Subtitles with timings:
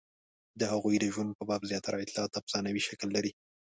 [0.59, 3.31] د هغوی د ژوند په باب زیاتره اطلاعات افسانوي شکل لري.